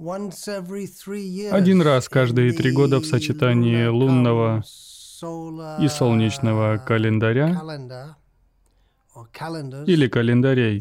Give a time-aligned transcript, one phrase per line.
[0.00, 4.62] Один раз каждые три года в сочетании лунного
[5.80, 7.60] и солнечного календаря
[9.86, 10.80] или календарей,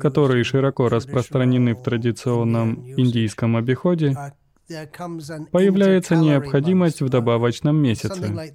[0.00, 4.16] которые широко распространены в традиционном индийском обиходе,
[5.52, 8.52] появляется необходимость в добавочном месяце.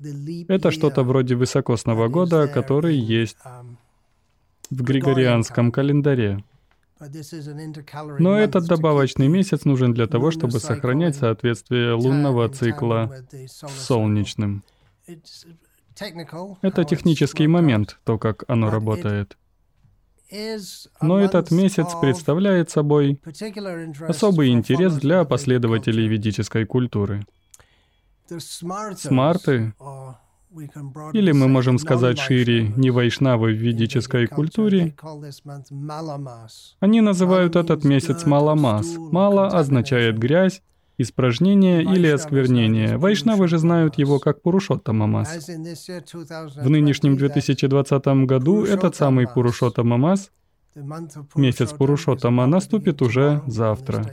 [0.48, 3.38] Это что-то вроде высокосного года, который есть
[4.72, 6.44] в григорианском календаре.
[8.20, 14.64] Но этот добавочный месяц нужен для того, чтобы сохранять соответствие лунного цикла с солнечным.
[16.62, 19.38] Это технический момент, то, как оно работает.
[21.02, 23.22] Но этот месяц представляет собой
[24.08, 27.26] особый интерес для последователей ведической культуры.
[28.96, 29.74] Смарты
[31.14, 34.96] или мы можем сказать шире, не вайшнавы в ведической культуре,
[36.80, 38.96] они называют этот месяц Маламас.
[38.98, 40.62] Мала означает грязь,
[40.98, 42.98] испражнение или осквернение.
[42.98, 45.48] Вайшнавы же знают его как Пурушоттамамас.
[45.48, 50.32] В нынешнем 2020 году этот самый Пурушоттамамас,
[51.36, 54.06] месяц Пурушоттама, наступит уже завтра,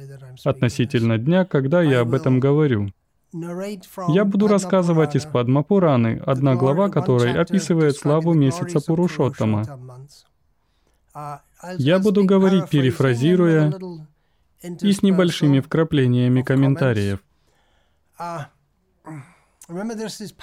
[0.45, 2.91] относительно дня, когда я об этом говорю.
[3.33, 9.64] Я буду рассказывать из Падмапураны, одна глава которой описывает славу месяца Пурушоттама.
[11.78, 13.72] Я буду говорить, перефразируя,
[14.62, 17.20] и с небольшими вкраплениями комментариев.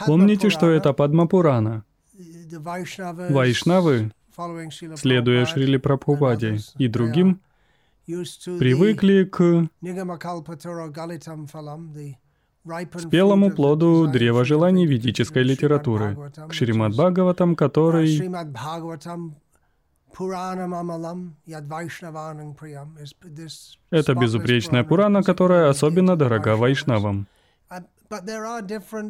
[0.05, 1.83] Помните, что это Падмапурана?
[3.29, 4.11] Вайшнавы,
[4.95, 7.41] следуя Шрили Прабхупаде и другим,
[8.05, 9.67] привыкли к
[12.97, 18.17] спелому плоду древа желаний ведической литературы, к Шримад Бхагаватам, который
[23.91, 27.27] это безупречная Пурана, которая особенно дорога вайшнавам.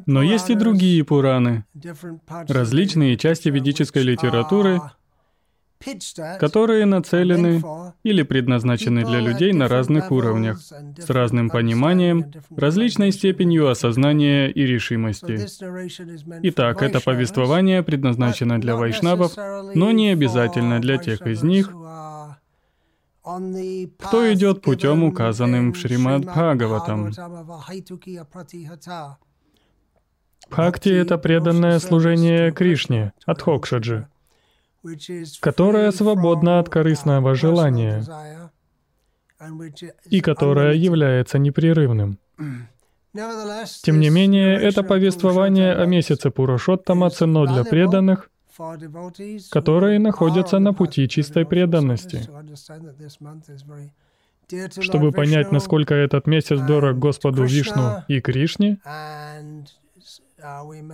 [0.06, 1.66] Но есть и другие Пураны,
[2.48, 4.82] различные части ведической литературы,
[6.40, 7.62] которые нацелены
[8.04, 15.40] или предназначены для людей на разных уровнях, с разным пониманием, различной степенью осознания и решимости.
[16.44, 19.34] Итак, это повествование предназначено для вайшнавов,
[19.76, 21.72] но не обязательно для тех из них,
[24.00, 27.12] кто идет путем, указанным в Шримад Бхагаватам.
[30.50, 34.08] Бхакти— это преданное служение Кришне, Адхокшаджи
[35.40, 38.04] которая свободна от корыстного желания
[40.10, 42.20] и которая является непрерывным.
[43.84, 48.30] Тем не менее, это повествование о месяце Пурушоттама ценно для преданных,
[49.52, 52.28] которые находятся на пути чистой преданности.
[54.80, 58.80] Чтобы понять, насколько этот месяц дорог Господу Вишну и Кришне,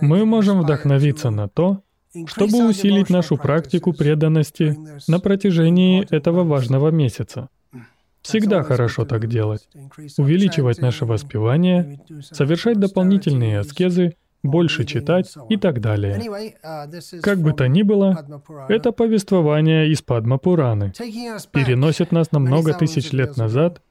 [0.00, 1.82] мы можем вдохновиться на то,
[2.26, 4.76] чтобы усилить нашу практику преданности
[5.08, 7.48] на протяжении этого важного месяца.
[8.22, 9.68] Всегда хорошо так делать.
[10.16, 16.52] Увеличивать наше воспевание, совершать дополнительные аскезы, больше читать и так далее.
[17.22, 18.26] Как бы то ни было,
[18.68, 20.92] это повествование из Падмапураны
[21.52, 23.82] переносит нас на много тысяч лет назад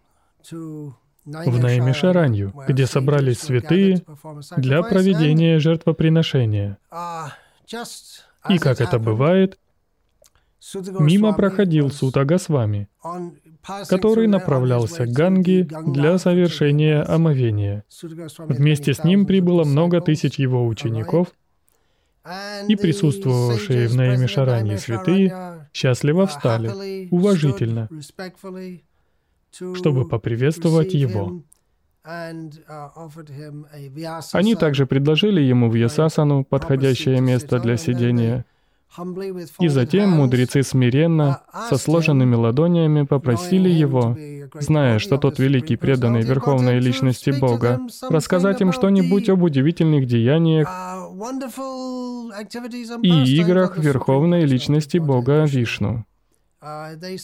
[0.51, 0.94] в
[1.25, 4.03] Наимишаранью, где собрались святые
[4.57, 6.78] для проведения жертвоприношения.
[8.50, 9.59] И как это бывает,
[10.75, 12.90] мимо проходил Сута Госвами,
[13.88, 17.85] который направлялся к Ганге для совершения омовения.
[18.38, 21.29] Вместе с ним прибыло много тысяч его учеников,
[22.68, 27.90] и присутствовавшие в Наимишаране святые счастливо встали, уважительно,
[29.51, 31.44] чтобы поприветствовать его.
[32.06, 32.52] Uh,
[34.34, 38.44] Они также предложили ему в Ясасану подходящее место для сидения.
[39.59, 44.18] И затем мудрецы смиренно, uh, со сложенными ладонями попросили его,
[44.59, 47.80] зная, что тот великий преданный Верховной Личности Бога,
[48.10, 51.10] рассказать им что-нибудь об удивительных деяниях uh,
[53.01, 56.06] и играх Верховной Личности Бога Вишну.
[56.60, 57.18] Они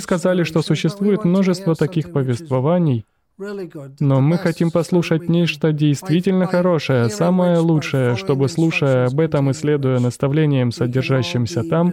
[0.00, 3.04] сказали, что существует множество таких повествований,
[3.36, 9.98] но мы хотим послушать нечто действительно хорошее, самое лучшее, чтобы, слушая об этом и следуя
[9.98, 11.92] наставлениям, содержащимся там,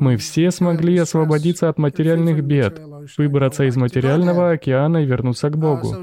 [0.00, 2.80] мы все смогли освободиться от материальных бед,
[3.18, 5.94] выбраться из материального океана и вернуться к Богу.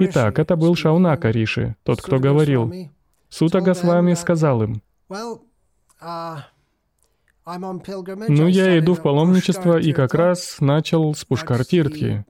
[0.00, 2.72] Итак, это был Шаунака Риши, тот, кто говорил.
[3.28, 4.82] Сута Госвами сказал им,
[7.46, 12.24] Ну, я иду в паломничество и как раз начал с Пушкар-Тиртхи.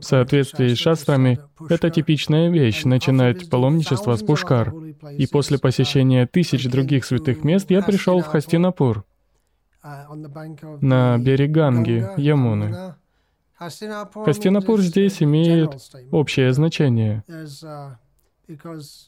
[0.00, 4.74] В соответствии с шастрами, это типичная вещь— начинать паломничество с Пушкар.
[5.16, 9.04] И после посещения тысяч других святых мест я пришел в Хастинапур,
[10.80, 12.94] на берег Ганги, Ямуны.
[13.56, 15.70] Хастинапур здесь имеет
[16.10, 17.24] общее значение.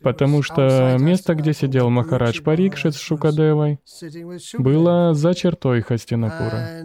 [0.02, 3.80] Потому что место, где сидел Махарадж Парикшит с Шукадевой,
[4.58, 6.82] было за чертой Хастинапура.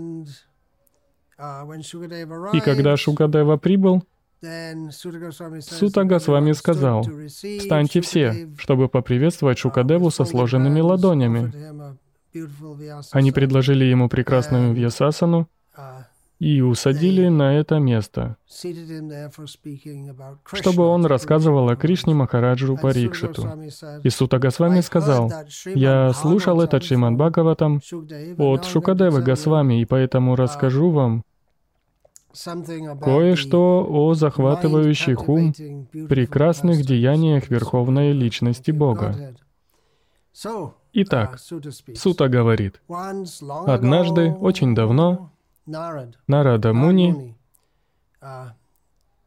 [2.53, 4.03] И когда Шукадева прибыл,
[4.91, 11.53] Сута Госвами сказал, «Встаньте все, чтобы поприветствовать Шукадеву со сложенными ладонями».
[13.11, 15.47] Они предложили ему прекрасную вьясасану,
[16.41, 18.35] и усадили на это место,
[20.51, 23.47] чтобы он рассказывал о Кришне Махараджу Парикшиту.
[24.01, 25.31] И Сута Госвами сказал,
[25.75, 27.79] «Я слушал этот Шримад Бхагаватам
[28.39, 31.23] от Шукадевы Госвами, и поэтому расскажу вам
[32.33, 35.53] кое-что о захватывающих ум
[36.09, 39.35] прекрасных деяниях Верховной Личности Бога.
[40.93, 41.37] Итак,
[41.95, 45.29] Сута говорит, «Однажды, очень давно,
[45.65, 47.35] Нарада Муни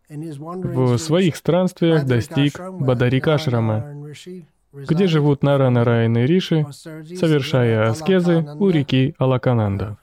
[0.08, 4.12] в своих странствиях достиг Бадарикашрама,
[4.72, 9.96] где живут Нара Нараян и Риши, совершая аскезы у реки Алакананда,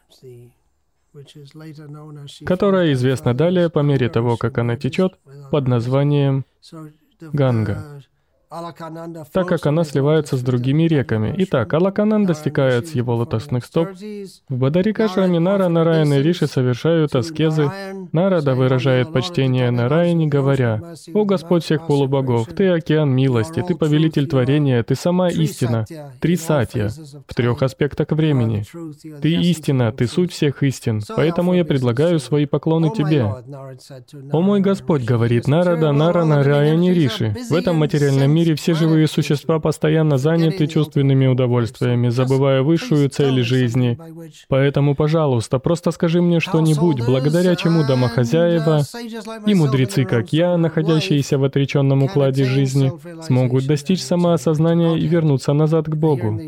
[2.45, 5.19] которая известна далее по мере того, как она течет,
[5.51, 6.45] под названием
[7.19, 8.01] Ганга
[9.31, 11.33] так как она сливается с другими реками.
[11.37, 13.89] Итак, Алакананда стекает с его лотосных стоп.
[14.49, 17.71] В Бадарикашраме Нара, Нараян и Риши совершают аскезы.
[18.11, 20.81] Нарада выражает почтение Нараяне, говоря,
[21.13, 25.85] «О Господь всех полубогов, Ты океан милости, Ты повелитель творения, Ты сама истина,
[26.19, 26.89] три сатья,
[27.27, 28.65] в трех аспектах времени.
[29.21, 33.23] Ты истина, Ты суть всех истин, поэтому я предлагаю свои поклоны Тебе».
[34.33, 38.73] «О мой Господь»,— говорит Нарада, Нара, Нараян и Риши, «в этом материальном мире мире все
[38.73, 43.97] живые существа постоянно заняты чувственными удовольствиями, забывая высшую цель жизни.
[44.47, 48.81] Поэтому, пожалуйста, просто скажи мне что-нибудь, благодаря чему домохозяева
[49.45, 52.91] и мудрецы, как я, находящиеся в отреченном укладе жизни,
[53.21, 56.39] смогут достичь самоосознания и вернуться назад к Богу.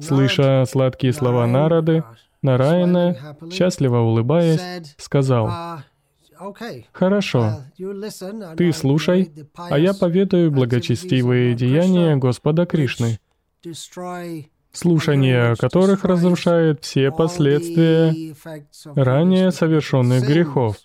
[0.00, 2.04] Слыша сладкие слова Нарады,
[2.42, 4.60] Нараяна, счастливо улыбаясь,
[4.98, 5.50] сказал,
[6.92, 7.64] Хорошо.
[8.56, 13.18] Ты слушай, а я поведаю благочестивые деяния Господа Кришны,
[14.72, 18.34] слушание которых разрушает все последствия
[18.94, 20.76] ранее совершенных грехов.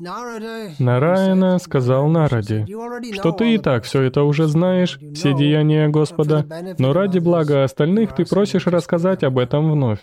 [0.00, 2.66] Нараяна сказал Нараде,
[3.12, 6.46] что ты и так все это уже знаешь, все деяния Господа,
[6.78, 9.98] но ради блага остальных ты просишь рассказать об этом вновь.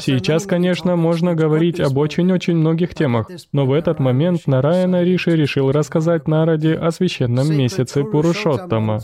[0.00, 5.70] Сейчас, конечно, можно говорить об очень-очень многих темах, но в этот момент Нараяна Риши решил
[5.70, 9.00] рассказать Нараде о священном месяце Пурушоттама,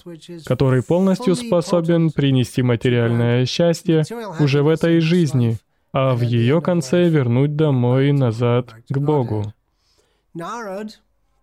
[0.47, 4.03] который полностью способен принести материальное счастье
[4.41, 5.59] уже в этой жизни,
[5.93, 9.53] а в ее конце вернуть домой и назад к Богу.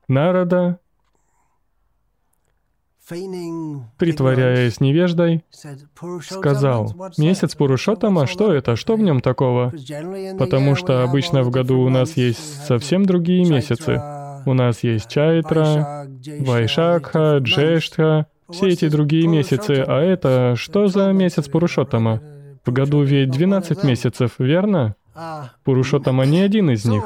[0.08, 0.80] Нарада,
[3.98, 5.44] притворяясь невеждой,
[6.22, 8.76] сказал, «Месяц Пурушотама, что это?
[8.76, 9.74] Что в нем такого?»
[10.40, 14.02] Потому что обычно в году у нас есть совсем другие месяцы.
[14.46, 16.08] У нас есть Чайтра,
[16.40, 19.84] Вайшакха, Джештха, все эти другие месяцы.
[19.86, 22.22] А это что за месяц Пурушотама?
[22.64, 24.96] В году ведь 12 месяцев, верно?
[25.64, 27.04] Пурушотама не один из них.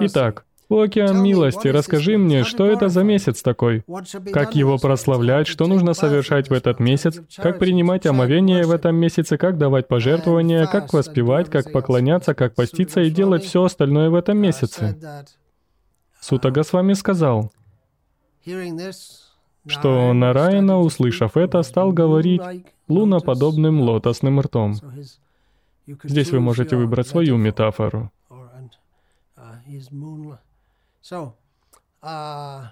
[0.00, 3.84] Итак, океан милости, расскажи мне, что это за месяц такой?
[4.32, 7.20] Как его прославлять, что нужно совершать в этот месяц?
[7.36, 9.38] Как принимать омовение в этом месяце?
[9.38, 10.66] Как давать пожертвования?
[10.66, 11.48] Как воспевать?
[11.48, 12.34] Как поклоняться?
[12.34, 14.98] Как поститься и делать все остальное в этом месяце?
[16.20, 17.50] Сутага с вами сказал,
[19.66, 22.42] что Нараяна, услышав это, стал говорить
[22.88, 24.74] луноподобным лотосным ртом.
[26.04, 28.10] Здесь вы можете выбрать свою метафору.
[32.00, 32.62] Uh,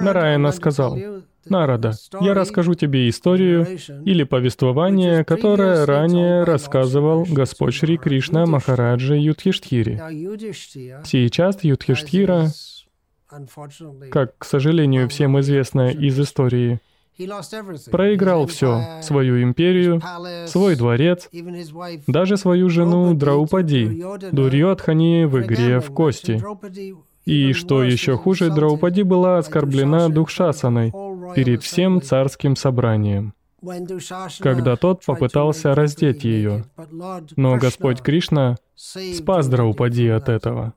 [0.00, 0.98] Нараяна сказал,
[1.46, 3.66] «Нарада, я расскажу тебе историю
[4.04, 9.96] или повествование, которое ранее рассказывал Господь Шри Кришна Махараджа Юдхиштхири.
[11.04, 12.48] Сейчас Юдхиштхира,
[14.10, 16.80] как, к сожалению, всем известно из истории,
[17.90, 20.00] проиграл все, свою империю,
[20.46, 21.28] свой дворец,
[22.06, 26.42] даже свою жену Драупади, Дурьотхани в игре в кости.
[27.24, 30.92] И что еще хуже, Драупади была оскорблена Духшасаной
[31.34, 33.34] перед всем царским собранием.
[34.40, 36.66] когда тот попытался раздеть ее.
[37.36, 40.74] Но Господь Кришна спас Драупади от этого.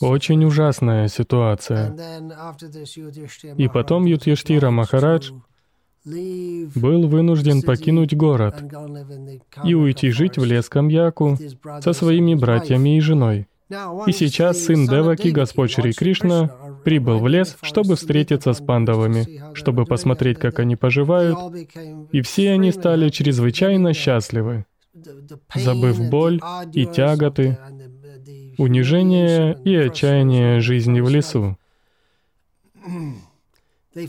[0.00, 1.96] Очень ужасная ситуация.
[3.56, 5.32] И потом Ютьештира Махарадж
[6.04, 8.62] был вынужден покинуть город
[9.64, 11.36] и уйти жить в лес Камьяку
[11.80, 13.48] со своими братьями и женой.
[14.06, 16.50] И сейчас сын Деваки, Господь Шри Кришна,
[16.84, 21.38] прибыл в лес, чтобы встретиться с пандавами, чтобы посмотреть, как они поживают,
[22.10, 24.64] и все они стали чрезвычайно счастливы,
[25.54, 26.40] забыв боль
[26.72, 27.58] и тяготы,
[28.58, 31.56] унижение и отчаяние жизни в лесу.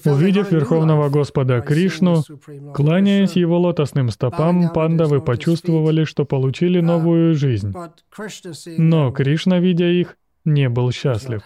[0.05, 2.23] Увидев Верховного Господа Кришну,
[2.73, 7.73] кланяясь Его лотосным стопам, пандавы почувствовали, что получили новую жизнь.
[8.77, 11.41] Но Кришна, видя их, не был счастлив.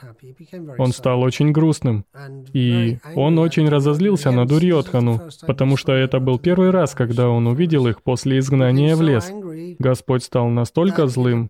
[0.78, 2.06] Он стал очень грустным.
[2.54, 7.88] И он очень разозлился на Дурьотхану, потому что это был первый раз, когда он увидел
[7.88, 9.32] их после изгнания в лес.
[9.80, 11.50] Господь стал настолько злым,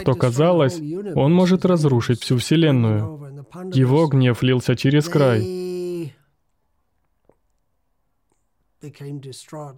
[0.00, 0.80] что казалось,
[1.14, 3.44] он может разрушить всю Вселенную.
[3.72, 6.12] Его гнев лился через край.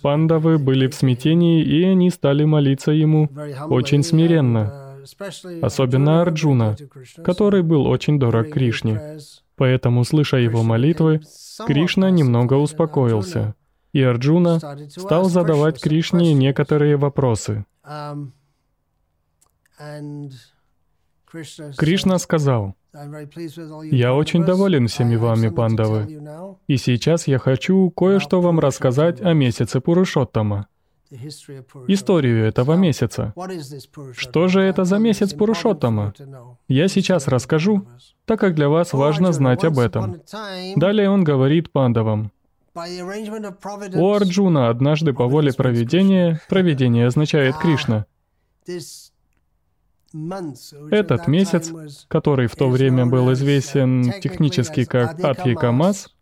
[0.03, 3.31] Пандавы были в смятении, и они стали молиться ему
[3.69, 4.86] очень смиренно
[5.63, 6.77] особенно Арджуна,
[7.25, 9.19] который был очень дорог Кришне.
[9.57, 11.23] Поэтому, слыша его молитвы,
[11.67, 13.55] Кришна немного успокоился,
[13.93, 14.61] и Арджуна
[14.91, 17.65] стал задавать Кришне некоторые вопросы.
[21.77, 22.75] Кришна сказал,
[23.91, 26.23] «Я очень доволен всеми вами, пандавы,
[26.67, 30.69] и сейчас я хочу кое-что вам рассказать о месяце Пурушоттама
[31.89, 33.35] историю этого месяца.
[34.17, 36.15] Что же это за месяц Пурушоттама?
[36.69, 37.87] Я сейчас расскажу,
[38.25, 40.21] так как для вас важно знать об этом.
[40.77, 42.33] Далее он говорит пандавам.
[42.75, 48.07] У Арджуна однажды по воле проведения, проведение означает Кришна,
[50.91, 51.73] этот месяц,
[52.09, 56.15] который в то время был известен технически как Адхикамас,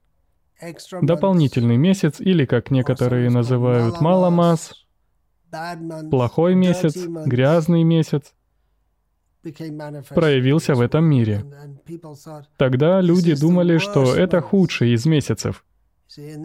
[1.02, 4.72] дополнительный месяц, или, как некоторые называют, маломас,
[6.10, 8.32] плохой месяц, грязный месяц,
[10.10, 11.44] проявился в этом мире.
[12.56, 15.64] Тогда люди думали, что это худший из месяцев.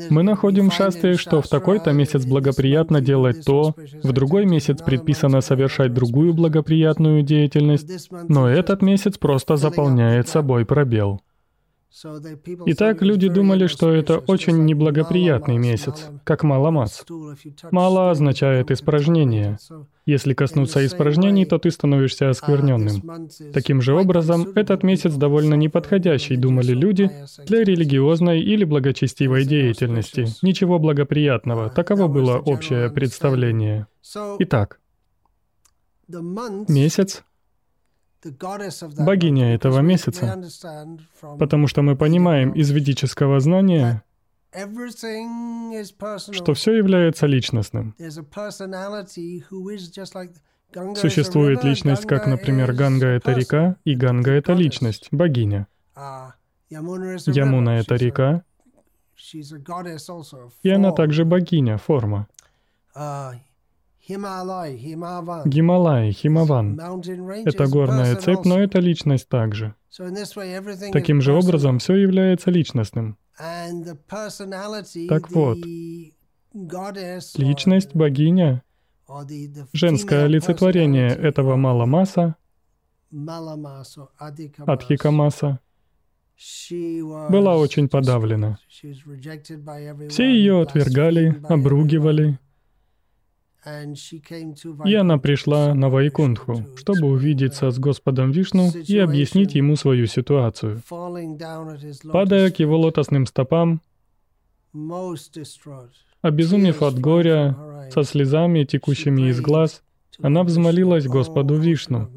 [0.09, 5.41] Мы находим в шасте, что в такой-то месяц благоприятно делать то, в другой месяц предписано
[5.41, 11.21] совершать другую благоприятную деятельность, но этот месяц просто заполняет собой пробел.
[12.65, 17.03] Итак, люди думали, что это очень неблагоприятный месяц, как Маламас.
[17.71, 19.57] Мала означает испражнение.
[20.05, 23.27] Если коснуться испражнений, то ты становишься оскверненным.
[23.53, 27.09] Таким же образом, этот месяц довольно неподходящий, думали люди,
[27.45, 30.27] для религиозной или благочестивой деятельности.
[30.43, 33.87] Ничего благоприятного, таково было общее представление.
[34.39, 34.79] Итак,
[36.67, 37.23] месяц
[38.97, 40.41] богиня этого месяца,
[41.39, 44.03] потому что мы понимаем из ведического знания,
[46.31, 47.95] что все является личностным.
[50.95, 55.67] Существует личность, как, например, Ганга— это река, и Ганга— это личность, богиня.
[55.95, 56.31] Uh,
[56.69, 58.43] Ямуна— это река,
[60.63, 62.27] и она также богиня, форма.
[64.09, 66.79] Гималай, Химаван—
[67.45, 69.75] это горная цепь, но это личность также.
[70.91, 73.17] Таким же образом, все является личностным.
[75.09, 75.57] Так вот,
[77.37, 78.63] личность, богиня,
[79.73, 82.35] женское олицетворение этого Маламаса,
[84.65, 85.59] Адхикамаса,
[87.29, 88.57] была очень подавлена.
[88.69, 92.39] Все ее отвергали, обругивали,
[94.85, 100.81] и она пришла на Вайкунтху, чтобы увидеться с Господом Вишну и объяснить ему свою ситуацию.
[102.11, 103.81] Падая к его лотосным стопам,
[106.21, 107.57] обезумев от горя,
[107.91, 109.83] со слезами, текущими из глаз,
[110.21, 112.09] она взмолилась Господу Вишну.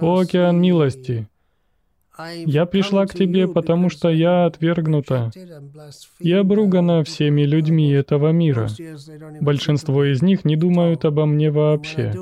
[0.00, 1.28] «О, океан милости!
[2.46, 5.30] Я пришла к тебе, потому что я отвергнута
[6.18, 8.68] и обругана всеми людьми этого мира.
[9.40, 12.12] Большинство из них не думают обо мне вообще.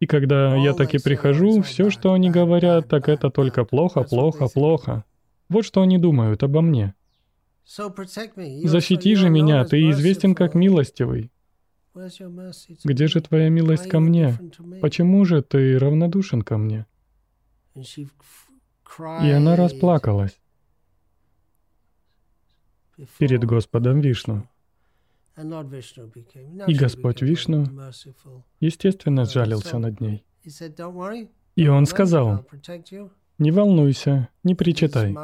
[0.00, 5.04] И когда я таки прихожу, все, что они говорят, так это только плохо, плохо, плохо.
[5.48, 6.94] Вот что они думают обо мне.
[7.64, 11.30] Защити же меня, ты известен как милостивый.
[12.84, 14.38] Где же твоя милость ко мне?
[14.80, 16.86] Почему же ты равнодушен ко мне?
[18.98, 20.38] И она расплакалась.
[23.18, 24.48] перед Господом Вишну.
[26.66, 27.64] И Господь Вишну,
[28.58, 30.24] естественно, сжалился над ней.
[31.54, 32.44] И он сказал,
[33.38, 35.16] «Не волнуйся, не причитай.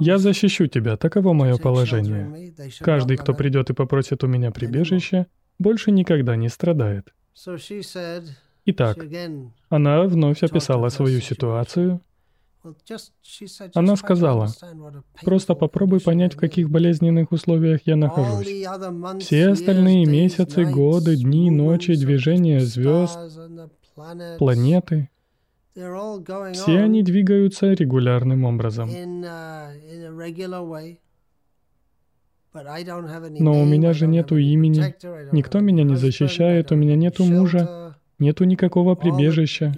[0.00, 2.54] Я защищу тебя, таково мое положение.
[2.80, 5.26] Каждый, кто придет и попросит у меня прибежище,
[5.58, 7.12] больше никогда не страдает.
[8.70, 8.98] Итак,
[9.70, 12.02] она вновь описала свою ситуацию.
[13.74, 14.48] Она сказала,
[15.22, 18.46] «Просто попробуй понять, в каких болезненных условиях я нахожусь.
[19.20, 23.18] Все остальные месяцы, годы, дни, ночи, движения звезд,
[24.38, 25.08] планеты,
[26.52, 28.90] все они двигаются регулярным образом.
[32.52, 34.94] Но у меня же нету имени,
[35.32, 37.87] никто меня не защищает, у меня нету мужа,
[38.18, 39.74] нету никакого прибежища.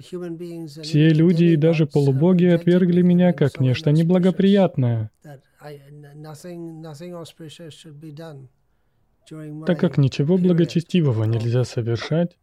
[0.81, 5.11] Все люди и даже полубоги отвергли меня как нечто неблагоприятное,
[9.65, 12.37] так как ничего благочестивого нельзя совершать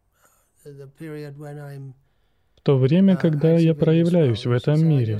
[2.59, 5.19] в то время, когда я проявляюсь в этом мире.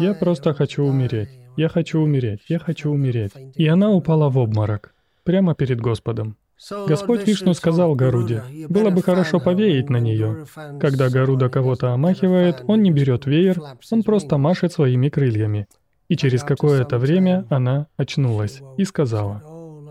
[0.00, 1.28] Я просто хочу умереть.
[1.56, 2.40] Я хочу умереть.
[2.48, 3.32] Я хочу умереть.
[3.54, 4.94] И она упала в обморок.
[5.22, 6.36] Прямо перед Господом.
[6.70, 10.46] Господь Вишну сказал Гаруде, было бы хорошо повеять на нее.
[10.80, 15.66] Когда Гаруда кого-то омахивает, он не берет веер, он просто машет своими крыльями.
[16.08, 19.42] И через какое-то время она очнулась и сказала,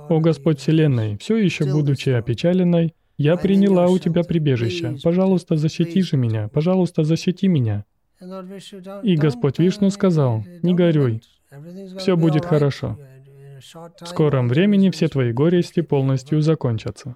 [0.09, 4.97] «О Господь Вселенной, все еще будучи опечаленной, я приняла у тебя прибежище.
[5.03, 6.47] Пожалуйста, защити же меня.
[6.47, 7.85] Пожалуйста, защити меня.
[9.03, 11.21] И Господь Вишну сказал, не горюй,
[11.97, 12.97] все будет хорошо.
[13.61, 17.15] В скором времени все твои горести полностью закончатся.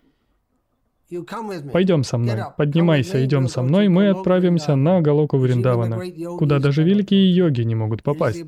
[1.71, 6.01] Пойдем со мной, поднимайся, идем со мной, мы отправимся на Галоку Вриндавана,
[6.37, 8.43] куда даже великие йоги не могут попасть.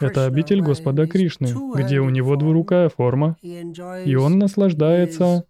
[0.00, 5.44] Это обитель Господа Кришны, где у него двурукая форма, и он наслаждается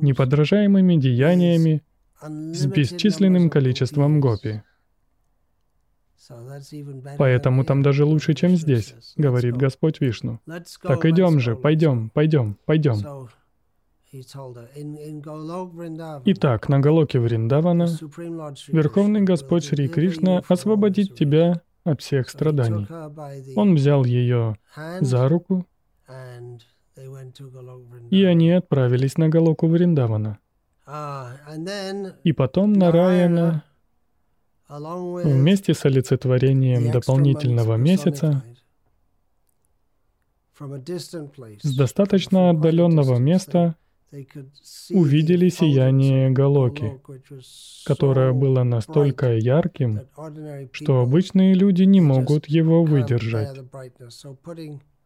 [0.00, 1.82] неподражаемыми деяниями
[2.22, 4.62] с бесчисленным количеством гопи.
[7.18, 10.40] Поэтому там даже лучше, чем здесь, говорит Господь Вишну.
[10.82, 13.28] Так идем же, пойдем, пойдем, пойдем.
[16.24, 17.88] Итак, на Галоке Вриндавана
[18.68, 22.86] Верховный Господь Шри Кришна освободит тебя от всех страданий.
[23.56, 24.56] Он взял ее
[25.00, 25.66] за руку
[28.10, 30.38] и они отправились на Галоку Вриндавана.
[32.24, 33.64] И потом Нараяна
[34.68, 38.42] вместе с олицетворением дополнительного месяца
[41.62, 43.76] с достаточно отдаленного места
[44.90, 47.00] увидели сияние Галоки,
[47.84, 50.02] которое было настолько ярким,
[50.72, 53.58] что обычные люди не могут его выдержать.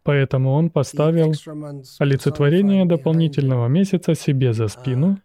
[0.03, 1.35] Поэтому он поставил
[1.99, 5.19] олицетворение дополнительного месяца себе за спину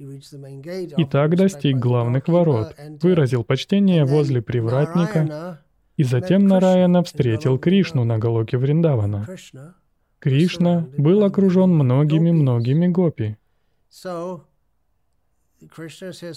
[0.00, 5.60] и так достиг главных ворот, выразил почтение возле привратника,
[5.96, 9.28] и затем Нараяна встретил Кришну на Галоке Вриндавана.
[10.18, 13.36] Кришна был окружен многими-многими гопи.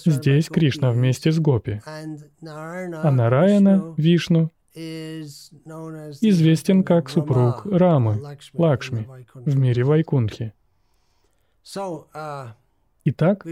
[0.06, 4.52] Здесь Кришна вместе с гопи, а Нараяна, Вишну,
[6.21, 8.21] известен как супруг Рамы,
[8.54, 10.54] Лакшми, в мире Вайкунхи.
[13.05, 13.45] Итак,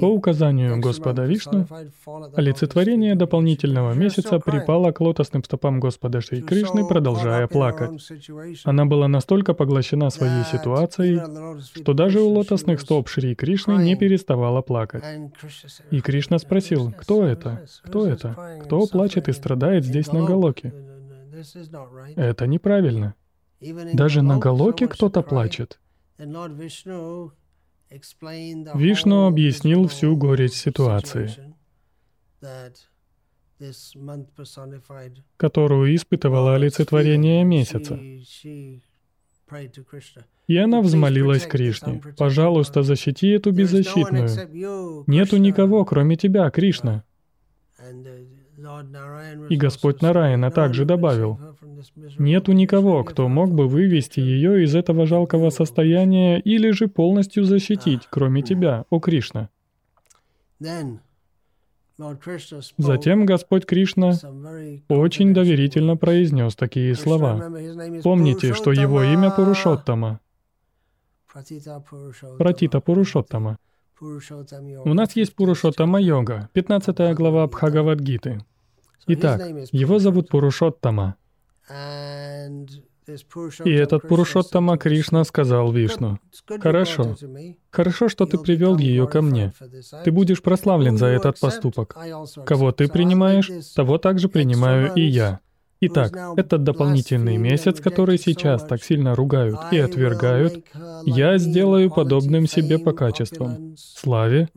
[0.00, 1.66] по указанию Господа Вишну,
[2.34, 7.90] олицетворение дополнительного месяца припало к лотосным стопам Господа Шри Кришны, продолжая плакать.
[8.64, 11.20] Она была настолько поглощена своей ситуацией,
[11.74, 15.04] что даже у лотосных стоп Шри Кришны не переставала плакать.
[15.90, 17.66] И Кришна спросил, кто это?
[17.82, 18.60] Кто это?
[18.64, 20.72] Кто плачет и страдает здесь на Галоке?
[22.14, 23.14] Это неправильно.
[23.92, 25.80] Даже на Галоке кто-то плачет.
[27.90, 31.30] Вишну объяснил всю горечь ситуации,
[35.36, 37.98] которую испытывало олицетворение месяца.
[40.48, 45.04] И она взмолилась Кришне, «Пожалуйста, защити эту беззащитную.
[45.06, 47.04] Нету никого, кроме тебя, Кришна».
[49.50, 51.38] И Господь Нараяна также добавил,
[52.18, 58.08] «Нету никого, кто мог бы вывести ее из этого жалкого состояния или же полностью защитить,
[58.10, 59.50] кроме тебя, о Кришна».
[62.78, 64.12] Затем Господь Кришна
[64.88, 67.50] очень доверительно произнес такие слова.
[68.02, 70.20] Помните, что его имя Пурушоттама.
[72.38, 73.58] Пратита Пурушоттама.
[74.00, 78.44] У нас есть Пурушоттама йога, 15 глава Бхагавадгиты.
[79.06, 79.40] Итак,
[79.72, 81.16] его зовут Пурушоттама.
[83.64, 86.18] И этот Пурушоттама Кришна сказал Вишну,
[86.60, 87.16] «Хорошо,
[87.70, 89.52] хорошо, что ты привел ее ко мне.
[90.04, 91.96] Ты будешь прославлен за этот поступок.
[92.44, 95.40] Кого ты принимаешь, того также принимаю и я.
[95.78, 100.64] Итак, этот дополнительный месяц, который сейчас так сильно ругают и отвергают,
[101.04, 104.48] я сделаю подобным себе по качествам, славе,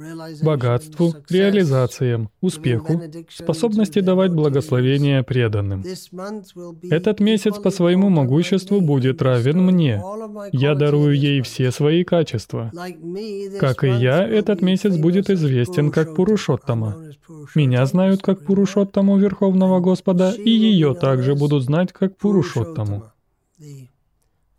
[0.41, 5.83] богатству, реализациям, успеху, способности давать благословения преданным.
[6.89, 10.01] Этот месяц по своему могуществу будет равен мне.
[10.53, 12.71] Я дарую ей все свои качества.
[13.59, 16.95] Как и я, этот месяц будет известен как Пурушоттама.
[17.55, 23.11] Меня знают как Пурушоттаму Верховного Господа, и ее также также будут знать как Пурушоттаму,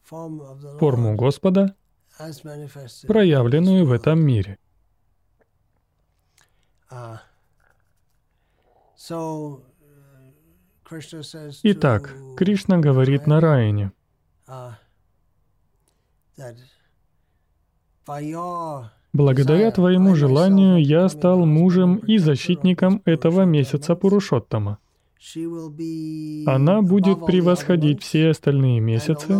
[0.02, 1.76] форму Господа,
[3.06, 4.58] проявленную в этом мире.
[11.62, 13.92] Итак, Кришна говорит на Райне,
[19.12, 24.78] Благодаря твоему желанию я стал мужем и защитником этого месяца Пурушоттама.
[26.46, 29.34] Она будет превосходить все остальные месяцы,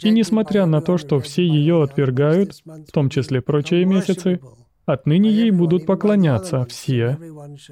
[0.00, 4.40] и несмотря на то, что все ее отвергают, в том числе прочие месяцы,
[4.86, 7.18] отныне ей будут поклоняться все,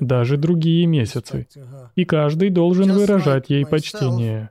[0.00, 1.46] даже другие месяцы,
[1.94, 4.50] и каждый должен выражать ей почтение.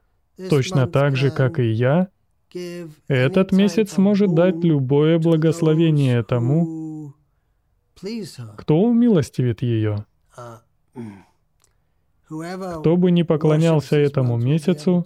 [0.50, 2.08] Точно так же, как и я,
[3.10, 7.14] этот месяц может дать любое благословение тому,
[8.58, 10.06] кто умилостивит ее.
[12.80, 15.06] Кто бы ни поклонялся этому месяцу,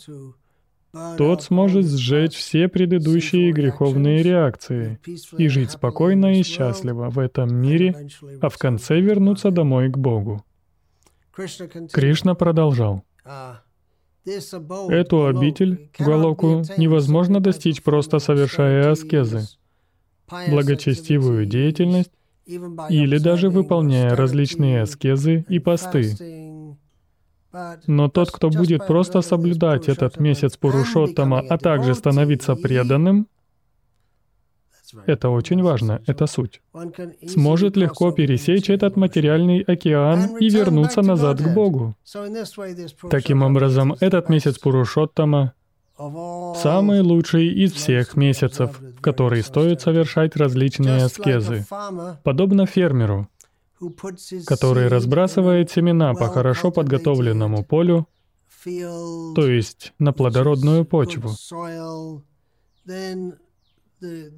[1.17, 4.99] тот сможет сжечь все предыдущие греховные реакции
[5.37, 8.09] и жить спокойно и счастливо в этом мире,
[8.41, 10.43] а в конце вернуться домой к Богу.
[11.91, 13.03] Кришна продолжал.
[14.25, 19.47] Эту обитель, Галоку, невозможно достичь просто совершая аскезы,
[20.47, 22.11] благочестивую деятельность
[22.47, 26.13] или даже выполняя различные аскезы и посты.
[27.87, 33.27] Но тот, кто будет просто соблюдать этот месяц Пурушоттама, а также становиться преданным,
[35.05, 36.61] это очень важно, это суть.
[37.25, 41.95] Сможет легко пересечь этот материальный океан и вернуться назад к Богу.
[43.09, 45.53] Таким образом, этот месяц Пурушоттама
[45.97, 51.65] самый лучший из всех месяцев, в который стоит совершать различные аскезы.
[52.23, 53.29] Подобно фермеру,
[54.45, 58.07] который разбрасывает семена по хорошо подготовленному полю,
[58.63, 61.31] то есть на плодородную почву,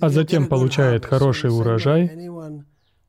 [0.02, 2.30] а затем получает хороший урожай,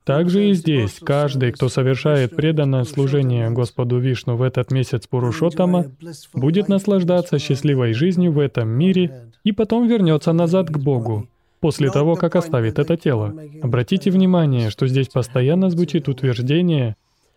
[0.04, 5.92] также и здесь каждый, кто совершает преданное служение Господу Вишну в этот месяц Пурушотама,
[6.32, 11.28] будет наслаждаться счастливой жизнью в этом мире и потом вернется назад к Богу,
[11.60, 13.34] после того, как оставит это тело.
[13.62, 16.96] Обратите внимание, что здесь постоянно звучит утверждение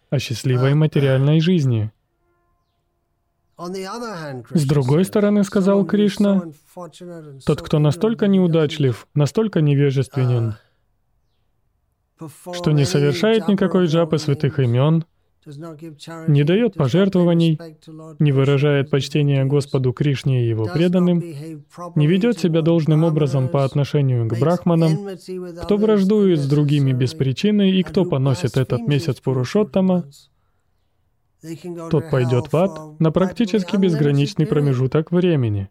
[0.09, 1.91] о счастливой материальной жизни.
[3.57, 6.45] С другой стороны, сказал Кришна,
[7.45, 10.55] тот, кто настолько неудачлив, настолько невежественен,
[12.53, 15.05] что не совершает никакой джапы святых имен,
[15.45, 17.59] не дает пожертвований,
[18.19, 21.19] не выражает почтения Господу Кришне и его преданным,
[21.95, 25.17] не ведет себя должным образом по отношению к брахманам,
[25.63, 30.05] кто враждует с другими без причины и кто поносит этот месяц Пурушоттама,
[31.89, 35.69] тот пойдет в ад на практически безграничный промежуток времени.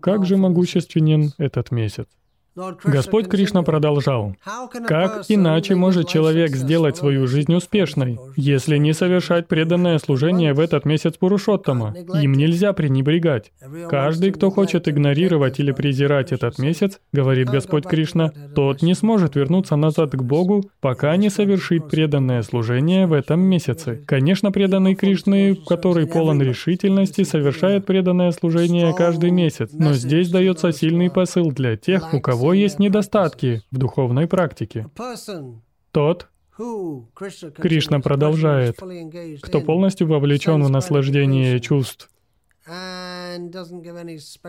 [0.00, 2.06] Как же могущественен этот месяц?
[2.84, 4.34] Господь Кришна продолжал,
[4.86, 10.84] «Как иначе может человек сделать свою жизнь успешной, если не совершать преданное служение в этот
[10.84, 11.94] месяц Пурушоттама?
[12.20, 13.52] Им нельзя пренебрегать.
[13.88, 19.76] Каждый, кто хочет игнорировать или презирать этот месяц, говорит Господь Кришна, тот не сможет вернуться
[19.76, 24.02] назад к Богу, пока не совершит преданное служение в этом месяце.
[24.06, 31.10] Конечно, преданный Кришны, который полон решительности, совершает преданное служение каждый месяц, но здесь дается сильный
[31.10, 34.86] посыл для тех, у кого кого есть недостатки в духовной практике.
[35.92, 36.28] Тот,
[37.56, 38.78] Кришна продолжает,
[39.42, 42.10] кто полностью вовлечен в наслаждение чувств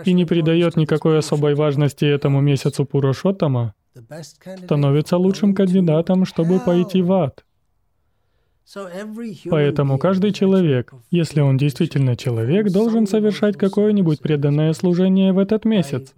[0.06, 3.74] и не придает никакой особой важности этому месяцу Пурушоттама,
[4.64, 7.44] становится лучшим кандидатом, чтобы пойти в ад.
[9.50, 16.14] Поэтому каждый человек, если он действительно человек, должен совершать какое-нибудь преданное служение в этот месяц.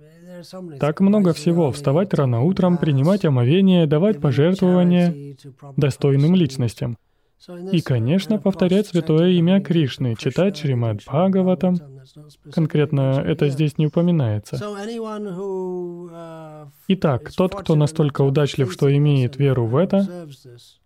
[0.80, 1.72] Так много всего.
[1.72, 5.36] Вставать рано утром, принимать омовение, давать пожертвования
[5.78, 6.98] достойным личностям.
[7.72, 11.78] И, конечно, повторять святое имя Кришны, читать Шримад Бхагаватам.
[12.54, 14.58] Конкретно это здесь не упоминается.
[16.88, 20.28] Итак, тот, кто настолько удачлив, что имеет веру в это,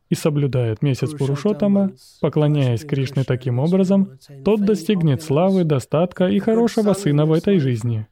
[0.09, 1.91] и соблюдает месяц Пурушотама,
[2.21, 4.11] поклоняясь Кришне таким образом,
[4.45, 8.07] тот достигнет славы, достатка и хорошего сына в этой жизни.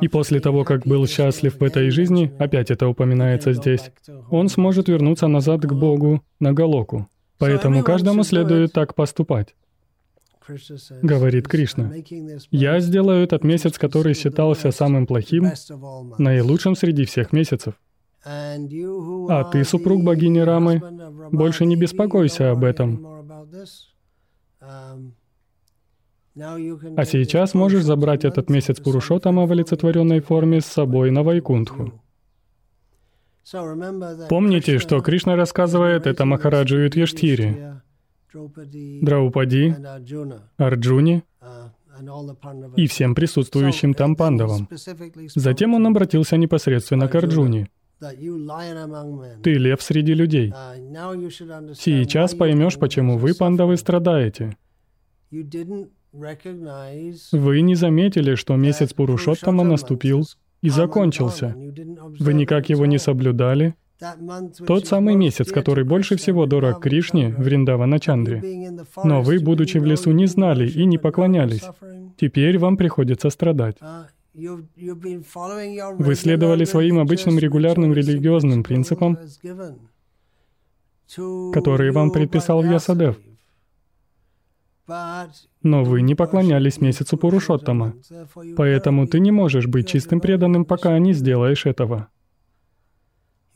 [0.00, 3.90] И после того, как был счастлив в этой жизни, опять это упоминается здесь,
[4.30, 7.08] он сможет вернуться назад к Богу, на Галоку.
[7.38, 9.54] Поэтому каждому следует так поступать.
[11.02, 11.92] Говорит Кришна,
[12.50, 15.52] «Я сделаю этот месяц, который считался самым плохим,
[16.18, 17.74] наилучшим среди всех месяцев.
[18.24, 20.82] А ты, супруг богини Рамы,
[21.32, 23.06] больше не беспокойся об этом.
[26.38, 31.92] А сейчас можешь забрать этот месяц Пурушотама в олицетворенной форме с собой на Вайкунтху.
[34.28, 37.80] Помните, что Кришна рассказывает это Махараджу Юдхиштхире,
[39.02, 39.74] Драупади,
[40.58, 41.22] Арджуне
[42.76, 44.68] и всем присутствующим там пандавам.
[45.34, 47.70] Затем он обратился непосредственно к Арджуне.
[49.42, 50.52] Ты лев среди людей.
[51.74, 54.56] Сейчас поймешь, почему вы, пандавы, страдаете.
[57.32, 60.26] Вы не заметили, что месяц Пурушоттама наступил
[60.62, 61.54] и закончился.
[62.18, 63.74] Вы никак его не соблюдали.
[64.66, 68.42] Тот самый месяц, который больше всего дорог Кришне, Вриндавана Чандре.
[69.04, 71.62] Но вы, будучи в лесу, не знали и не поклонялись.
[72.18, 73.78] Теперь вам приходится страдать.
[74.34, 79.18] Вы следовали своим обычным регулярным религиозным принципам,
[81.52, 83.18] которые вам предписал Ясадев.
[85.62, 87.94] Но вы не поклонялись месяцу Пурушоттама,
[88.56, 92.08] поэтому ты не можешь быть чистым преданным, пока не сделаешь этого.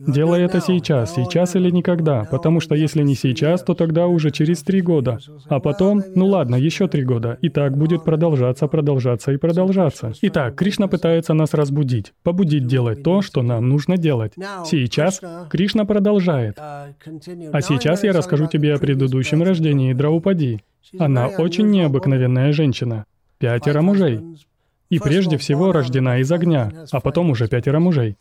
[0.07, 4.63] Делай это сейчас, сейчас или никогда, потому что если не сейчас, то тогда уже через
[4.63, 5.19] три года.
[5.49, 7.37] А потом, ну ладно, еще три года.
[7.43, 10.13] И так будет продолжаться, продолжаться и продолжаться.
[10.23, 14.33] Итак, Кришна пытается нас разбудить, побудить делать то, что нам нужно делать.
[14.65, 16.59] Сейчас Кришна продолжает.
[16.59, 16.93] А
[17.61, 20.61] сейчас я расскажу тебе о предыдущем рождении Драупади.
[20.99, 23.05] Она очень необыкновенная женщина.
[23.39, 24.21] Пятеро мужей.
[24.89, 28.17] И прежде всего рождена из огня, а потом уже пятеро мужей.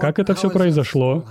[0.00, 1.24] Как это все произошло?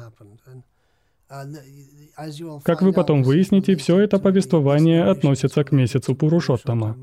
[2.64, 6.98] Как вы потом выясните, все это повествование относится к месяцу Пурушоттама.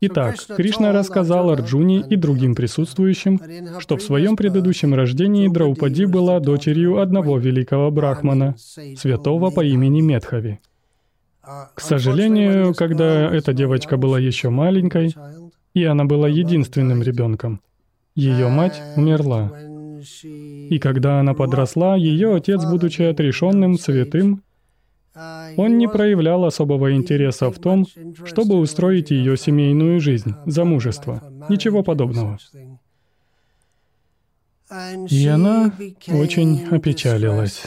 [0.00, 3.40] Итак, Кришна рассказал Арджуне и другим присутствующим,
[3.80, 10.60] что в своем предыдущем рождении Драупади была дочерью одного великого брахмана, святого по имени Медхави.
[11.74, 15.14] К сожалению, когда эта девочка была еще маленькой,
[15.74, 17.60] и она была единственным ребенком,
[18.14, 19.52] ее мать умерла.
[20.24, 24.42] И когда она подросла, ее отец, будучи отрешенным, святым,
[25.56, 27.86] он не проявлял особого интереса в том,
[28.26, 31.22] чтобы устроить ее семейную жизнь, замужество.
[31.48, 32.38] Ничего подобного.
[35.10, 35.72] И она
[36.08, 37.62] очень опечалилась,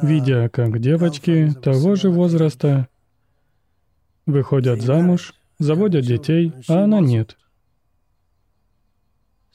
[0.00, 2.88] видя, как девочки того же возраста
[4.26, 7.36] выходят замуж, заводят детей, а она нет.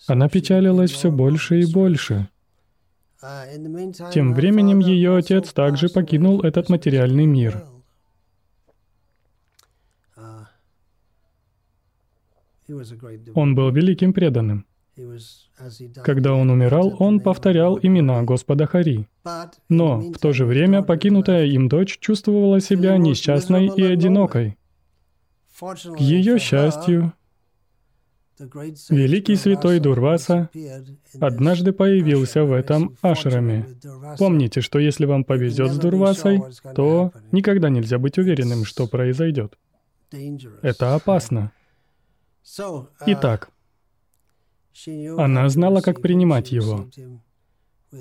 [0.07, 2.29] Она печалилась все больше и больше.
[4.11, 7.65] Тем временем ее отец также покинул этот материальный мир.
[13.35, 14.65] Он был великим преданным.
[16.03, 19.07] Когда он умирал, он повторял имена Господа Хари.
[19.69, 24.57] Но в то же время покинутая им дочь чувствовала себя несчастной и одинокой.
[25.59, 27.13] К ее счастью,
[28.37, 30.49] Великий святой Дурваса
[31.21, 33.65] однажды появился в этом ашраме.
[34.17, 36.41] Помните, что если вам повезет с Дурвасой,
[36.75, 39.57] то никогда нельзя быть уверенным, что произойдет.
[40.61, 41.51] Это опасно.
[43.05, 43.49] Итак,
[45.17, 46.87] она знала, как принимать его.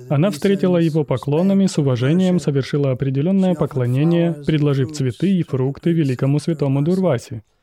[0.09, 6.81] Она встретила его поклонами, с уважением совершила определенное поклонение, предложив цветы и фрукты великому святому
[6.81, 7.43] Дурвасе—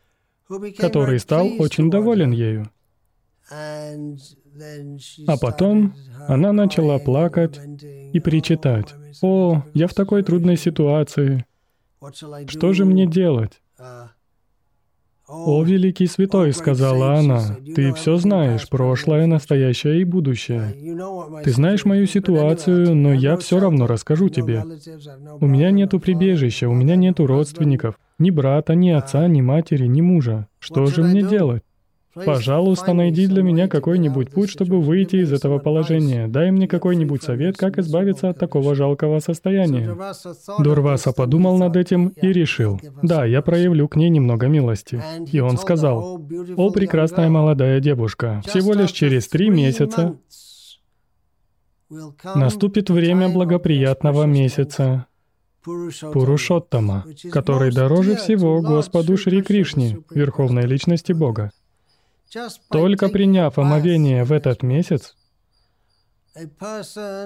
[0.79, 2.71] который стал очень доволен ею.
[5.27, 5.95] А потом
[6.29, 7.59] она начала плакать
[8.13, 8.95] и причитать.
[9.23, 11.45] «О, я в такой трудной ситуации.
[12.47, 13.61] Что же мне делать?»
[15.29, 20.75] «О, великий святой»,— сказала она,— «ты все знаешь, прошлое, настоящее и будущее.
[21.43, 24.63] Ты знаешь мою ситуацию, но я все равно расскажу тебе.
[25.41, 30.01] У меня нету прибежища, у меня нету родственников, ни брата, ни отца, ни матери, ни
[30.01, 30.49] мужа.
[30.59, 31.63] Что же мне делать?»
[32.15, 36.29] Пожалуйста, найди для меня какой-нибудь путь, чтобы выйти из этого положения.
[36.29, 39.97] Дай мне какой-нибудь совет, как избавиться от такого жалкого состояния.
[40.59, 45.03] Дурваса подумал над этим и решил, да, я проявлю к ней немного милости.
[45.31, 46.21] И он сказал,
[46.57, 50.15] «О, прекрасная молодая девушка, всего лишь через три месяца
[52.35, 55.07] наступит время благоприятного месяца,
[55.65, 61.53] Пурушоттама, который дороже всего Господу Шри Кришне, Верховной Личности Бога.
[62.71, 65.15] Только приняв омовение в этот месяц,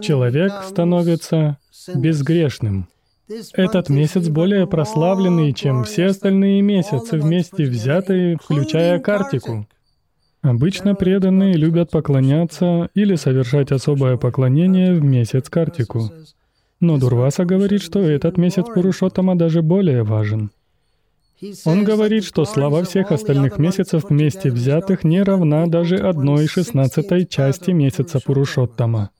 [0.02, 1.58] человек становится
[1.94, 2.88] безгрешным.
[3.54, 9.66] Этот месяц более прославленный, чем все остальные месяцы вместе взятые, включая Картику.
[10.42, 16.10] Обычно преданные любят поклоняться или совершать особое поклонение в месяц Картику.
[16.80, 20.50] Но Дурваса говорит, что этот месяц Пурушоттама даже более важен.
[21.64, 27.70] Он говорит, что слава всех остальных месяцев вместе взятых не равна даже одной шестнадцатой части
[27.70, 29.10] месяца Пурушоттама.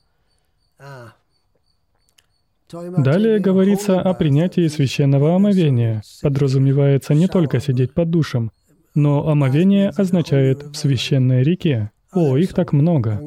[2.72, 6.02] Далее говорится о принятии священного омовения.
[6.22, 8.50] Подразумевается не только сидеть под душем,
[8.94, 11.90] но омовение означает «в священной реке».
[12.12, 13.20] О, их так много.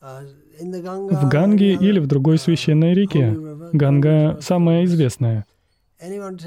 [0.00, 3.36] В Ганге или в другой священной реке.
[3.72, 5.44] Ганга самая известная.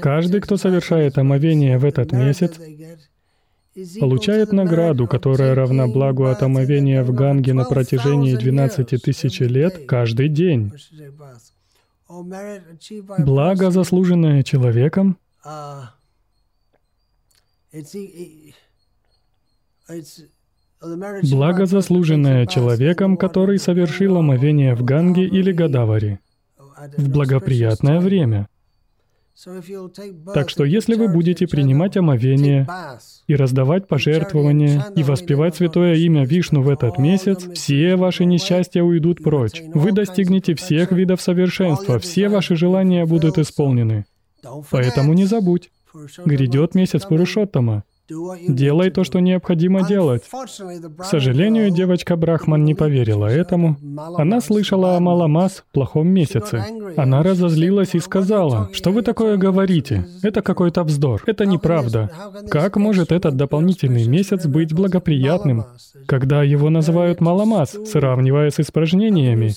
[0.00, 2.58] Каждый, кто совершает омовение в этот месяц,
[4.00, 10.28] получает награду, которая равна благу от омовения в Ганге на протяжении 12 тысяч лет каждый
[10.28, 10.72] день.
[13.18, 15.18] Благо, заслуженное человеком,
[21.30, 26.18] Благо, заслуженное человеком, который совершил омовение в Ганге или Гадавари
[26.96, 28.48] в благоприятное время.
[30.34, 32.68] Так что если вы будете принимать омовение
[33.26, 39.22] и раздавать пожертвования и воспевать святое имя Вишну в этот месяц, все ваши несчастья уйдут
[39.22, 39.62] прочь.
[39.74, 44.04] Вы достигнете всех видов совершенства, все ваши желания будут исполнены.
[44.70, 45.70] Поэтому не забудь,
[46.24, 47.84] грядет месяц Пурушоттама.
[48.48, 50.22] Делай то, что необходимо делать.
[50.30, 53.76] К сожалению, девочка Брахман не поверила этому.
[54.16, 56.64] Она слышала о Маламас плохом месяце.
[56.96, 60.06] Она разозлилась и сказала, что вы такое говорите?
[60.22, 61.22] Это какой-то вздор.
[61.26, 62.10] Это неправда.
[62.50, 65.64] Как может этот дополнительный месяц быть благоприятным,
[66.06, 69.52] когда его называют Маламас, сравнивая с испражненениями?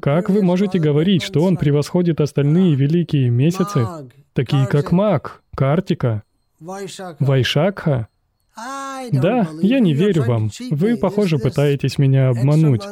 [0.00, 3.86] Как вы можете говорить, что он превосходит остальные великие месяцы,
[4.32, 6.22] такие как Маг, Картика,
[7.20, 8.08] Вайшакха?
[9.12, 10.50] Да, я не верю вам.
[10.70, 12.82] Вы, похоже, пытаетесь меня обмануть.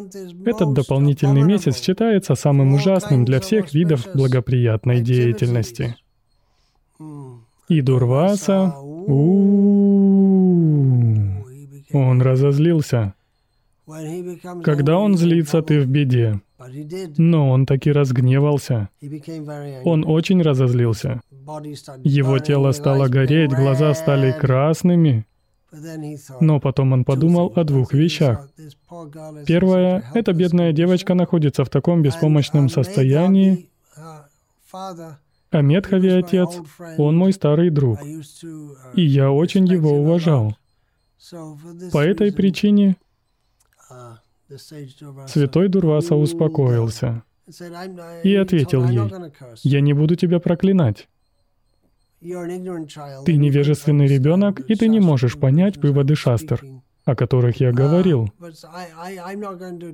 [0.45, 5.97] Этот дополнительный месяц считается самым ужасным для всех видов благоприятной деятельности.
[7.69, 8.75] И Дурваса...
[11.95, 13.15] Он разозлился.
[14.63, 16.41] Когда он злится, ты в беде.
[17.19, 18.89] Но он таки разгневался.
[19.85, 21.21] Он очень разозлился.
[22.05, 25.27] Его тело стало гореть, глаза стали красными.
[26.41, 28.49] Но потом он подумал о двух вещах.
[29.47, 33.71] Первое— эта бедная девочка находится в таком беспомощном состоянии.
[34.73, 36.49] А Медхави отец,
[36.99, 37.99] он мой старый друг,
[38.95, 40.57] и я очень его уважал.
[41.93, 42.97] По этой причине
[45.27, 47.23] Святой Дурваса успокоился
[48.23, 49.11] и ответил ей,
[49.63, 51.09] «Я не буду тебя проклинать.
[52.23, 56.63] Ты невежественный ребенок, и ты не можешь понять выводы шастер,
[57.05, 58.31] о которых я говорил.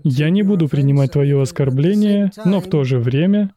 [0.05, 3.55] Я не буду принимать твое оскорбление, но в то же время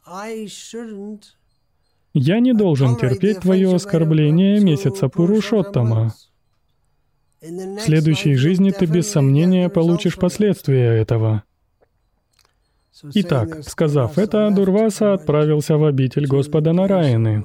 [2.13, 6.13] я не должен терпеть твое оскорбление месяца Пурушоттама.
[7.41, 11.43] В следующей жизни ты без сомнения получишь последствия этого.
[13.15, 17.43] Итак, сказав это, Дурваса отправился в обитель Господа Нараяны.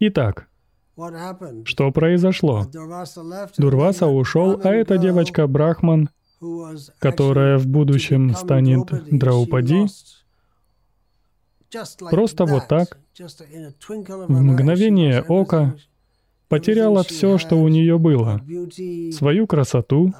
[0.00, 0.48] Итак,
[1.64, 2.66] что произошло?
[3.56, 6.10] Дурваса ушел, а эта девочка Брахман,
[6.98, 9.86] которая в будущем станет Драупади,
[12.10, 15.76] просто вот так, в мгновение ока,
[16.48, 18.40] потеряла все, что у нее было,
[19.12, 20.12] свою красоту,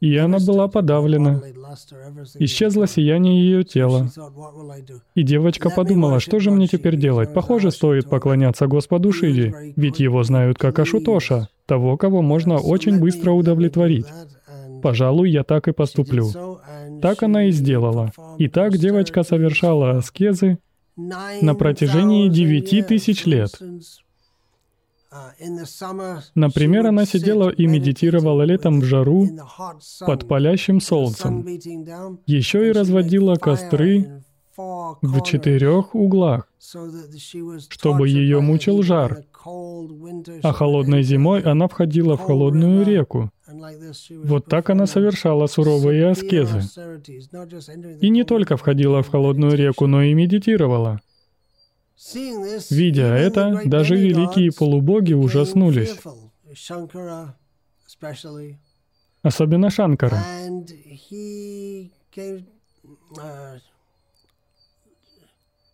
[0.00, 1.42] и она была подавлена.
[2.38, 4.10] Исчезло сияние ее тела.
[5.14, 7.32] И девочка подумала, что же мне теперь делать?
[7.32, 13.32] Похоже, стоит поклоняться Господу Шиви, ведь его знают как Ашутоша, того, кого можно очень быстро
[13.32, 14.06] удовлетворить.
[14.82, 16.30] Пожалуй, я так и поступлю.
[17.02, 18.12] Так она и сделала.
[18.38, 20.58] И так девочка совершала аскезы
[20.96, 23.50] на протяжении девяти тысяч лет.
[26.34, 29.28] Например, она сидела и медитировала летом в жару
[30.00, 31.46] под палящим солнцем.
[32.26, 34.22] Еще и разводила костры
[34.56, 36.48] в четырех углах,
[37.68, 39.24] чтобы ее мучил жар.
[40.42, 43.30] А холодной зимой она входила в холодную реку.
[44.24, 46.62] Вот так она совершала суровые аскезы.
[48.00, 51.00] И не только входила в холодную реку, но и медитировала.
[52.70, 55.98] Видя это, даже великие полубоги ужаснулись.
[59.22, 60.22] Особенно Шанкара.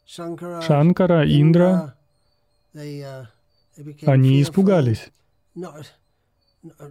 [0.07, 1.97] Шанкара, Индра,
[4.07, 5.11] они испугались.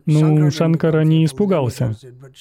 [0.05, 1.95] Ну, Шанкара не испугался.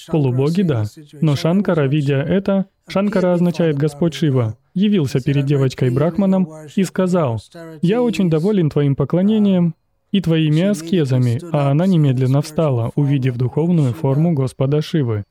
[0.09, 0.85] Полубоги— да.
[1.21, 7.41] Но Шанкара, видя это, Шанкара означает «Господь Шива», явился перед девочкой Брахманом и сказал,
[7.83, 9.75] «Я очень доволен твоим поклонением
[10.11, 15.25] и твоими аскезами», а она немедленно встала, увидев духовную форму Господа Шивы.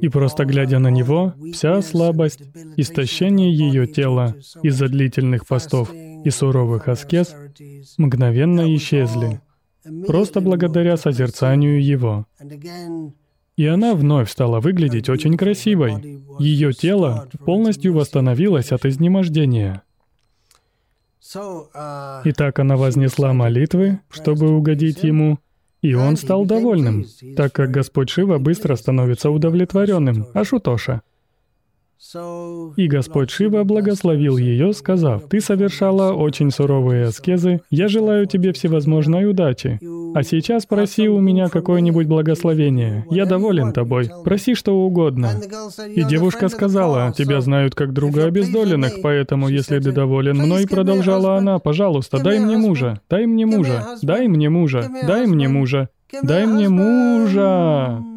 [0.00, 2.40] И просто глядя на него, вся слабость,
[2.76, 7.36] истощение ее тела из-за длительных постов и суровых аскез
[7.98, 9.42] мгновенно исчезли,
[10.06, 12.26] просто благодаря созерцанию его.
[13.56, 16.22] И она вновь стала выглядеть очень красивой.
[16.38, 19.82] Ее тело полностью восстановилось от изнемождения.
[22.24, 25.38] Итак, она вознесла молитвы, чтобы угодить ему,
[25.82, 31.02] и он стал довольным, так как Господь Шива быстро становится удовлетворенным, Ашутоша—
[32.76, 39.28] и Господь Шива благословил ее, сказав, «Ты совершала очень суровые аскезы, я желаю тебе всевозможной
[39.28, 39.80] удачи.
[40.14, 43.06] А сейчас проси у меня какое-нибудь благословение.
[43.10, 44.10] Я доволен тобой.
[44.24, 45.30] Проси что угодно».
[45.94, 51.58] И девушка сказала, «Тебя знают как друга обездоленных, поэтому, если ты доволен мной, продолжала она,
[51.58, 55.88] пожалуйста, дай мне мужа, дай мне мужа, дай мне мужа, дай мне мужа,
[56.22, 58.15] дай мне мужа».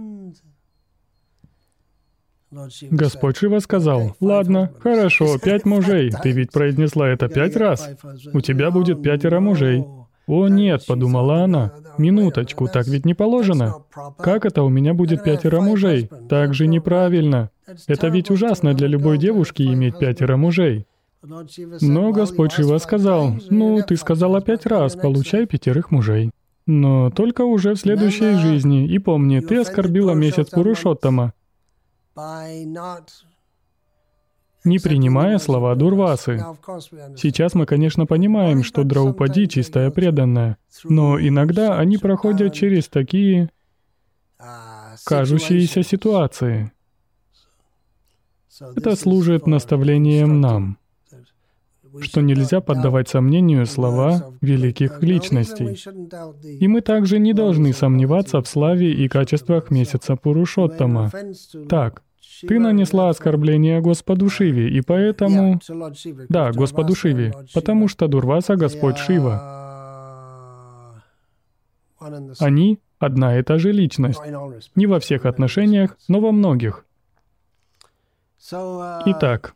[2.52, 6.12] Господь Шива сказал, «Ладно, хорошо, пять мужей.
[6.24, 7.92] Ты ведь произнесла это пять раз.
[8.34, 9.86] У тебя будет пятеро мужей».
[10.26, 13.84] «О, нет»,— подумала она,— «минуточку, так ведь не положено.
[14.20, 16.10] Как это у меня будет пятеро мужей?
[16.30, 17.50] Так же неправильно.
[17.88, 20.86] Это ведь ужасно для любой девушки иметь пятеро мужей».
[21.82, 26.32] Но Господь Шива сказал, «Ну, ты сказала пять раз, получай пятерых мужей».
[26.66, 28.88] Но только уже в следующей жизни.
[28.88, 31.34] И помни, ты оскорбила месяц Пурушоттама
[34.64, 36.44] не принимая слова Дурвасы.
[37.18, 43.50] Сейчас мы, конечно, понимаем, что Драупади чистая преданная, но иногда они проходят через такие
[45.06, 46.72] кажущиеся ситуации.
[48.76, 50.78] Это служит наставлением нам,
[52.02, 55.78] что нельзя поддавать сомнению слова великих личностей.
[56.60, 61.12] И мы также не должны сомневаться в славе и качествах месяца Пурушоттама.
[61.68, 62.04] Так,
[62.48, 65.60] ты нанесла оскорбление Господу Шиве, и поэтому...
[66.30, 69.60] Да, Господу Шиве, потому что Дурваса— Господь Шива.
[72.40, 74.22] Они— одна и та же личность.
[74.76, 76.86] Не во всех отношениях, но во многих.
[79.06, 79.54] Итак,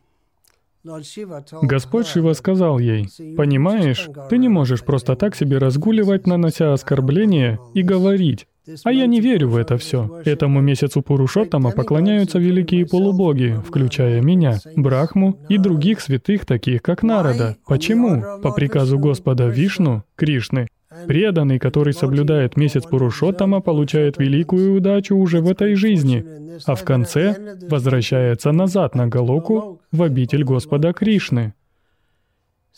[1.62, 7.82] Господь Шива сказал ей, «Понимаешь, ты не можешь просто так себе разгуливать, нанося оскорбления, и
[7.82, 8.46] говорить,
[8.84, 10.22] а я не верю в это все.
[10.24, 17.56] Этому месяцу Пурушоттама поклоняются великие полубоги, включая меня, Брахму и других святых, таких как Нарада.
[17.66, 18.40] Почему?
[18.42, 20.68] По приказу Господа Вишну, Кришны,
[21.06, 26.24] преданный, который соблюдает месяц Пурушоттама, получает великую удачу уже в этой жизни,
[26.66, 31.54] а в конце возвращается назад на Галоку в обитель Господа Кришны.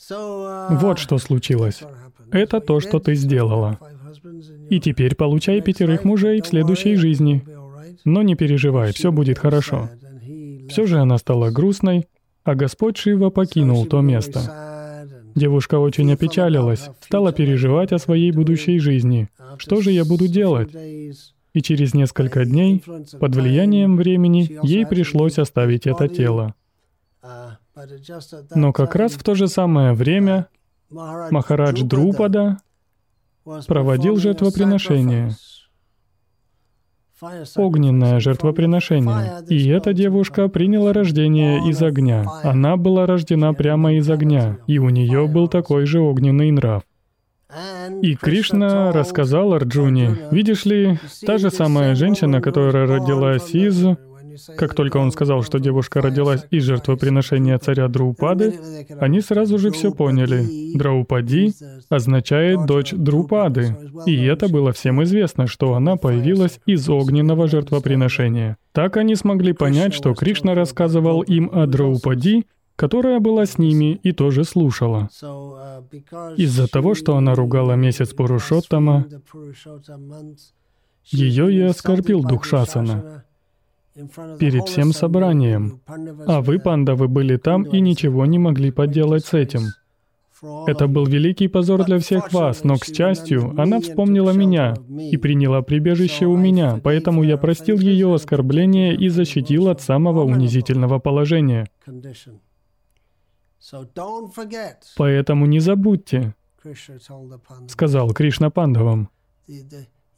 [0.08, 1.82] Вот что случилось.
[2.30, 3.78] Это то, что ты сделала.
[4.70, 7.44] И теперь получай пятерых мужей в следующей жизни.
[8.04, 9.88] Но не переживай, все будет хорошо.
[10.68, 12.06] Все же она стала грустной,
[12.44, 14.75] а Господь Шива покинул то место.
[15.36, 19.28] Девушка очень опечалилась, стала переживать о своей будущей жизни.
[19.58, 20.74] Что же я буду делать?
[20.74, 22.82] И через несколько дней,
[23.20, 26.54] под влиянием времени, ей пришлось оставить это тело.
[28.54, 30.48] Но как раз в то же самое время
[30.90, 32.56] Махарадж Друпада
[33.66, 35.36] проводил жертвоприношение,
[37.56, 39.42] огненное жертвоприношение.
[39.48, 42.24] И эта девушка приняла рождение из огня.
[42.42, 46.82] Она была рождена прямо из огня, и у нее был такой же огненный нрав.
[48.02, 53.86] И Кришна рассказал Арджуне, видишь ли, та же самая женщина, которая родилась из
[54.56, 58.58] как только он сказал, что девушка родилась из жертвоприношения царя Друупады,
[59.00, 60.76] они сразу же все поняли.
[60.76, 61.52] Драупади
[61.88, 63.76] означает «дочь Друупады»,
[64.06, 68.56] и это было всем известно, что она появилась из огненного жертвоприношения.
[68.72, 74.12] Так они смогли понять, что Кришна рассказывал им о Драупади, которая была с ними и
[74.12, 75.08] тоже слушала.
[76.36, 79.06] Из-за того, что она ругала месяц Пурушоттама,
[81.06, 83.24] ее и оскорбил дух Шасана
[84.38, 85.80] перед всем собранием.
[86.26, 89.72] А вы, пандавы, были там и ничего не могли поделать с этим.
[90.66, 95.62] Это был великий позор для всех вас, но, к счастью, она вспомнила меня и приняла
[95.62, 101.68] прибежище у меня, поэтому я простил ее оскорбление и защитил от самого унизительного положения.
[104.96, 106.34] Поэтому не забудьте,
[107.68, 109.08] сказал Кришна пандавам.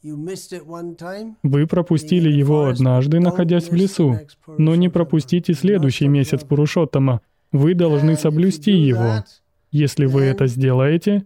[0.01, 4.17] Вы пропустили его однажды, находясь в лесу,
[4.57, 7.21] но не пропустите следующий месяц Пурушоттама.
[7.51, 9.23] Вы должны соблюсти его.
[9.71, 11.25] Если вы это сделаете,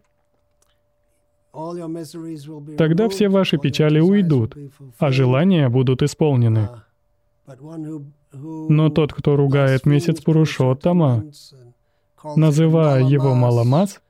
[2.78, 4.58] тогда все ваши печали уйдут,
[4.98, 6.70] а желания будут исполнены.
[8.34, 11.26] Но тот, кто ругает месяц Пурушоттама,
[12.36, 14.02] называя его Маламас,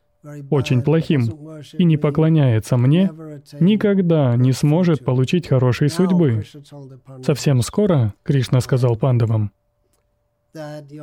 [0.50, 1.30] очень плохим
[1.78, 3.12] и не поклоняется мне,
[3.60, 6.44] никогда не сможет получить хорошей судьбы.
[7.24, 9.52] Совсем скоро, Кришна сказал пандавам,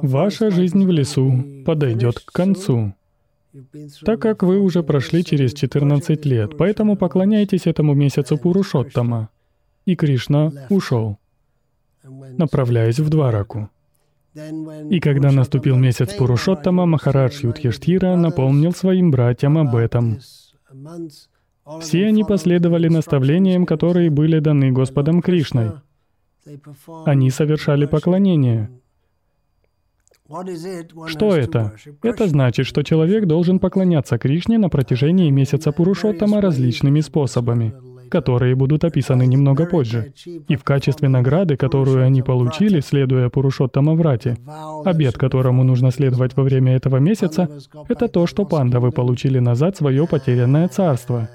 [0.03, 2.95] ваша жизнь в лесу подойдет к концу,
[4.05, 9.29] так как вы уже прошли через 14 лет, поэтому поклоняйтесь этому месяцу Пурушоттама.
[9.87, 11.19] И Кришна ушел,
[12.03, 13.71] направляясь в Двараку.
[14.35, 20.19] И когда наступил месяц Пурушоттама, Махарадж Юдхиштхира напомнил своим братьям об этом.
[21.81, 25.73] Все они последовали наставлениям, которые были даны Господом Кришной.
[27.05, 28.71] Они совершали поклонение.
[31.07, 31.75] Что это?
[32.03, 37.75] Это значит, что человек должен поклоняться Кришне на протяжении месяца Пурушоттама различными способами
[38.11, 40.13] которые будут описаны немного позже.
[40.49, 44.37] И в качестве награды, которую они получили, следуя Пурушоттама Врати,
[44.85, 47.49] обед, которому нужно следовать во время этого месяца,
[47.89, 51.29] это то, что пандавы получили назад свое потерянное царство.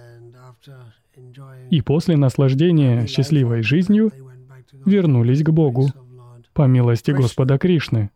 [1.72, 4.12] И после наслаждения счастливой жизнью
[4.86, 5.88] вернулись к Богу
[6.54, 8.12] по милости Господа Кришны.